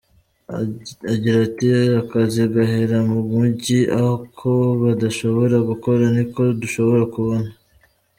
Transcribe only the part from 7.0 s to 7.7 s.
kubona.